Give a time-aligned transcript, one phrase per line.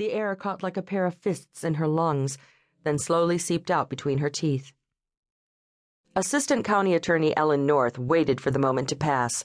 [0.00, 2.38] The air caught like a pair of fists in her lungs,
[2.84, 4.72] then slowly seeped out between her teeth.
[6.16, 9.44] Assistant County Attorney Ellen North waited for the moment to pass.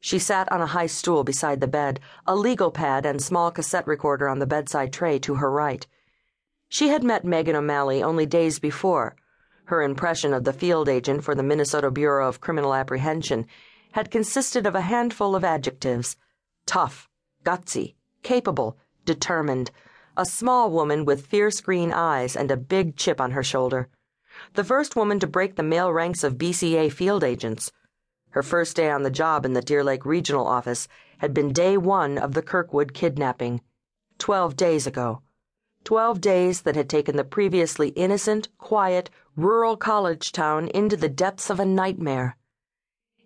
[0.00, 3.86] She sat on a high stool beside the bed, a legal pad and small cassette
[3.86, 5.86] recorder on the bedside tray to her right.
[6.68, 9.14] She had met Megan O'Malley only days before.
[9.66, 13.46] Her impression of the field agent for the Minnesota Bureau of Criminal Apprehension
[13.92, 16.16] had consisted of a handful of adjectives
[16.66, 17.08] tough,
[17.44, 19.70] gutsy, capable, determined,
[20.16, 23.88] a small woman with fierce green eyes and a big chip on her shoulder.
[24.54, 27.72] The first woman to break the male ranks of BCA field agents.
[28.30, 30.88] Her first day on the job in the Deer Lake Regional Office
[31.18, 33.60] had been day one of the Kirkwood kidnapping.
[34.18, 35.22] Twelve days ago.
[35.84, 41.50] Twelve days that had taken the previously innocent, quiet, rural college town into the depths
[41.50, 42.36] of a nightmare.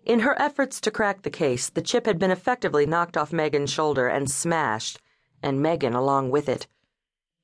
[0.05, 3.71] In her efforts to crack the case, the chip had been effectively knocked off Megan's
[3.71, 4.99] shoulder and smashed,
[5.41, 6.67] and Megan along with it.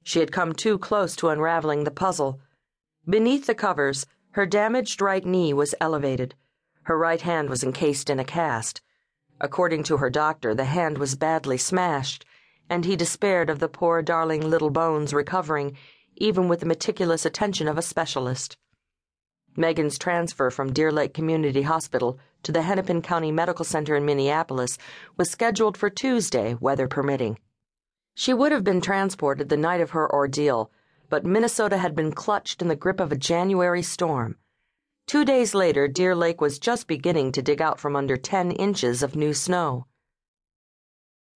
[0.04, 2.40] She had come too close to unraveling the puzzle.
[3.07, 6.35] Beneath the covers, her damaged right knee was elevated
[6.85, 8.79] her right hand was encased in a cast.
[9.41, 12.26] According to her doctor, the hand was badly smashed,
[12.70, 15.76] and he despaired of the poor darling little bones recovering,
[16.15, 18.57] even with the meticulous attention of a specialist.
[19.57, 24.77] Megan's transfer from Deer Lake Community Hospital to the Hennepin County Medical Center in Minneapolis
[25.18, 27.40] was scheduled for Tuesday, weather permitting.
[28.16, 30.71] She would have been transported the night of her ordeal,
[31.10, 34.38] but Minnesota had been clutched in the grip of a January storm.
[35.05, 39.04] Two days later, Deer Lake was just beginning to dig out from under ten inches
[39.04, 39.86] of new snow.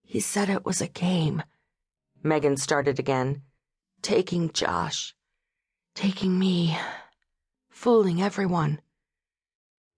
[0.02, 1.44] He said it was a game.
[2.24, 3.44] Megan started again.
[4.02, 5.14] Taking Josh.
[5.94, 6.78] Taking me.
[7.70, 8.80] Fooling everyone.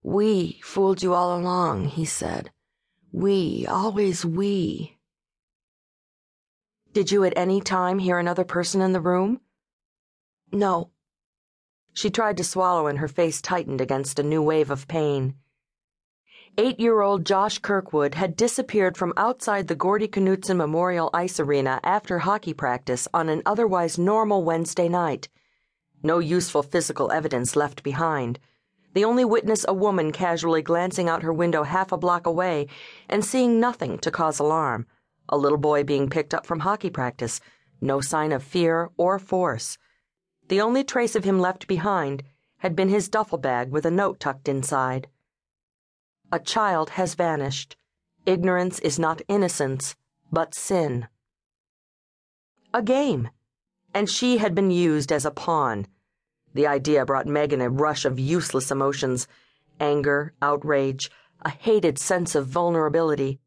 [0.02, 2.50] We fooled you all along, he said.
[3.12, 4.98] We, always we.
[6.92, 9.40] Did you at any time hear another person in the room?
[10.52, 10.90] No.
[11.94, 15.36] She tried to swallow and her face tightened against a new wave of pain.
[16.58, 21.80] Eight year old Josh Kirkwood had disappeared from outside the Gordie Knutson Memorial Ice Arena
[21.82, 25.30] after hockey practice on an otherwise normal Wednesday night.
[26.02, 28.38] No useful physical evidence left behind.
[28.92, 32.66] The only witness a woman casually glancing out her window half a block away
[33.08, 34.86] and seeing nothing to cause alarm.
[35.28, 37.40] A little boy being picked up from hockey practice.
[37.80, 39.78] No sign of fear or force.
[40.48, 42.22] The only trace of him left behind
[42.58, 45.08] had been his duffel bag with a note tucked inside.
[46.30, 47.76] A child has vanished.
[48.24, 49.96] Ignorance is not innocence,
[50.30, 51.08] but sin.
[52.72, 53.30] A game.
[53.92, 55.86] And she had been used as a pawn.
[56.54, 59.26] The idea brought Megan a rush of useless emotions
[59.80, 61.10] anger, outrage,
[61.42, 63.40] a hated sense of vulnerability.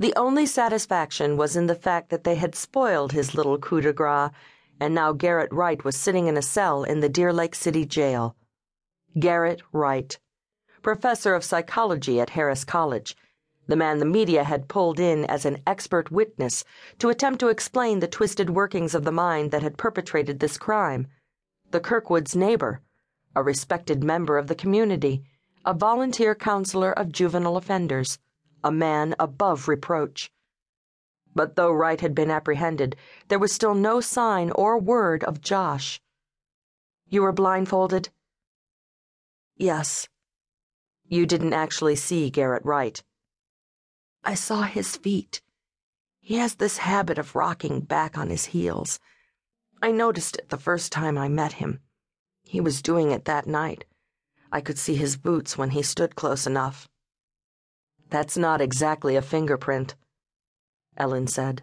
[0.00, 3.92] The only satisfaction was in the fact that they had spoiled his little coup de
[3.92, 4.30] grace
[4.80, 8.34] and now Garrett Wright was sitting in a cell in the Deer Lake City jail.
[9.18, 10.18] Garrett Wright,
[10.80, 13.14] professor of psychology at Harris College,
[13.66, 16.64] the man the media had pulled in as an expert witness
[16.98, 21.08] to attempt to explain the twisted workings of the mind that had perpetrated this crime,
[21.72, 22.80] the Kirkwoods' neighbor,
[23.36, 25.24] a respected member of the community,
[25.66, 28.18] a volunteer counselor of juvenile offenders,
[28.62, 30.30] a man above reproach.
[31.34, 32.96] But though Wright had been apprehended,
[33.28, 36.00] there was still no sign or word of Josh.
[37.08, 38.10] You were blindfolded?
[39.56, 40.08] Yes.
[41.06, 43.02] You didn't actually see Garrett Wright?
[44.22, 45.40] I saw his feet.
[46.20, 49.00] He has this habit of rocking back on his heels.
[49.80, 51.80] I noticed it the first time I met him.
[52.42, 53.86] He was doing it that night.
[54.52, 56.88] I could see his boots when he stood close enough.
[58.10, 59.94] That's not exactly a fingerprint.
[60.96, 61.62] Ellen said.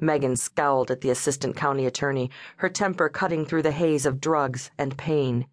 [0.00, 4.70] Megan scowled at the assistant county attorney, her temper cutting through the haze of drugs
[4.78, 5.46] and pain.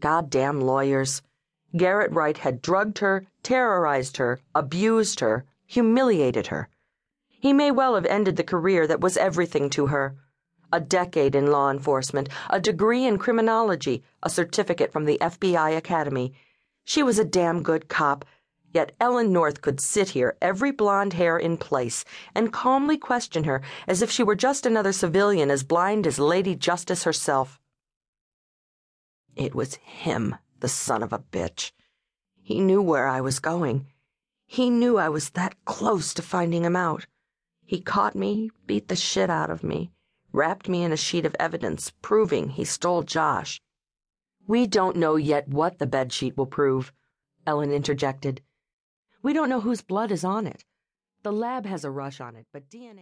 [0.00, 1.22] Goddamn lawyers.
[1.76, 6.68] Garrett Wright had drugged her, terrorized her, abused her, humiliated her.
[7.28, 10.16] He may well have ended the career that was everything to her
[10.72, 16.34] a decade in law enforcement, a degree in criminology, a certificate from the FBI Academy.
[16.84, 18.24] She was a damn good cop
[18.72, 22.04] Yet Ellen North could sit here, every blonde hair in place,
[22.34, 26.54] and calmly question her as if she were just another civilian as blind as Lady
[26.54, 27.58] Justice herself.
[29.34, 31.72] It was him, the son of a bitch.
[32.42, 33.86] He knew where I was going.
[34.46, 37.06] He knew I was that close to finding him out.
[37.64, 39.92] He caught me, beat the shit out of me,
[40.32, 43.60] wrapped me in a sheet of evidence proving he stole Josh.
[44.46, 46.92] We don't know yet what the bedsheet will prove,
[47.46, 48.40] Ellen interjected.
[49.22, 50.64] We don't know whose blood is on it.
[51.22, 52.96] The lab has a rush on it, but DNA.